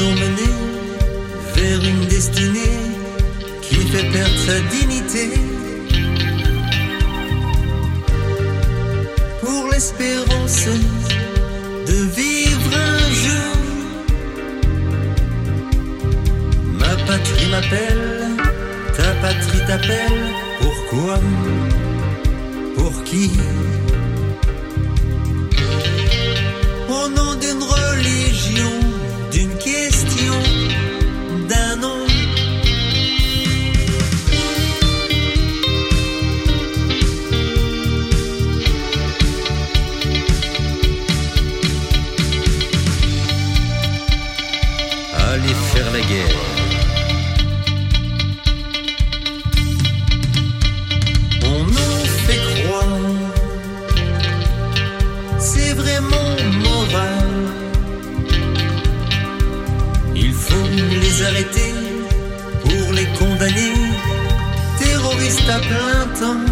nous 0.00 1.54
vers 1.54 1.84
une 1.84 2.06
destinée 2.06 2.80
qui 3.62 3.76
fait 3.76 4.10
perdre 4.10 4.38
sa 4.46 4.60
dignité. 4.76 5.30
Pour 9.40 9.68
l'espérance 9.70 10.66
de 11.86 11.98
vivre 12.16 12.70
un 12.74 12.98
jour, 13.22 13.56
ma 16.72 16.96
patrie 17.06 17.50
m'appelle, 17.50 18.30
ta 18.96 19.10
patrie 19.22 19.66
t'appelle, 19.66 20.34
pourquoi, 20.60 21.20
pour 22.76 23.04
qui? 23.04 23.30
Allez 45.34 45.56
faire 45.72 45.90
la 45.90 46.00
guerre. 46.00 46.42
On 51.44 51.64
nous 51.64 52.04
fait 52.24 52.42
croire, 52.54 53.00
c'est 55.40 55.72
vraiment 55.72 56.30
moral. 56.62 57.30
Il 60.14 60.32
faut 60.32 60.68
les 61.02 61.22
arrêter 61.24 61.74
pour 62.62 62.92
les 62.92 63.08
condamner, 63.18 63.74
terroristes 64.78 65.50
à 65.50 65.58
plein 65.58 66.06
temps. 66.20 66.44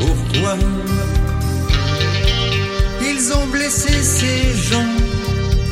Pourquoi? 0.00 0.56
Ils 3.02 3.30
ont 3.34 3.46
blessé 3.48 4.02
ces 4.02 4.54
gens 4.70 4.92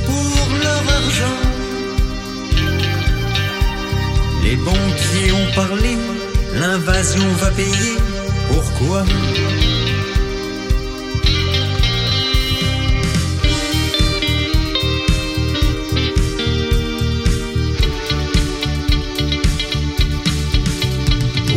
pour 0.04 0.58
leur 0.62 0.82
argent. 1.00 1.61
Les 4.52 4.58
banquiers 4.58 5.32
ont 5.32 5.54
parlé, 5.54 5.96
l'invasion 6.60 7.26
va 7.40 7.50
payer. 7.52 7.96
Pourquoi? 8.48 9.02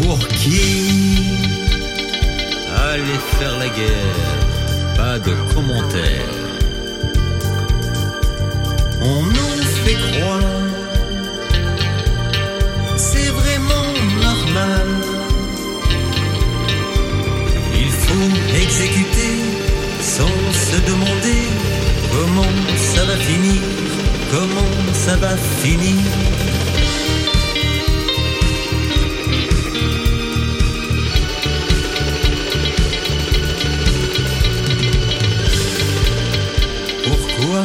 Pour 0.02 0.28
qui? 0.30 0.62
Allez 2.94 3.20
faire 3.38 3.58
la 3.60 3.68
guerre. 3.68 4.22
Pas 4.96 5.20
de 5.20 5.34
commentaires. 5.54 6.36
On 9.02 9.22
nous 9.22 9.64
fait 9.84 9.98
croire 10.14 10.65
comment 24.36 24.94
ça 24.94 25.16
va 25.16 25.36
finir. 25.64 26.04
Pourquoi 37.06 37.62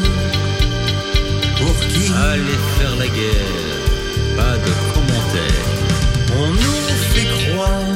Pour 1.58 1.76
qui 1.88 2.12
Allez 2.31 2.60
faire 2.78 2.97
la 3.02 3.08
guerre. 3.08 3.76
Pas 4.37 4.56
de 4.66 4.72
commentaires. 4.92 5.70
On 6.42 6.48
nous 6.62 6.82
fait 7.12 7.31
croire 7.42 7.91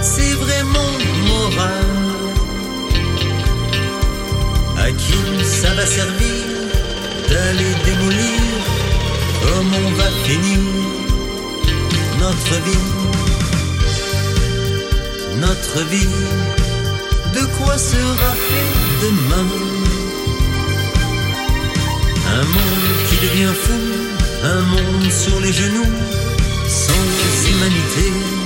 C'est 0.00 0.34
vraiment 0.44 0.92
moral 1.28 1.88
À 4.78 4.90
qui 4.92 5.44
ça 5.44 5.74
va 5.74 5.84
servir 5.84 6.37
D'aller 7.48 7.74
démolir 7.82 8.40
Comme 9.40 9.72
on 9.82 9.90
va 9.92 10.08
finir 10.26 10.60
Notre 12.18 12.56
vie. 12.66 12.86
Notre 15.40 15.88
vie 15.88 16.16
De 17.32 17.46
quoi 17.56 17.78
sera 17.78 18.32
fait 18.46 18.70
demain? 19.02 19.48
Un 22.36 22.44
monde 22.44 22.96
qui 23.08 23.16
devient 23.16 23.54
fou, 23.64 23.80
un 24.44 24.60
monde 24.60 25.10
sur 25.10 25.40
les 25.40 25.52
genoux, 25.52 25.92
sans 26.68 27.04
s'imaginer 27.38 28.37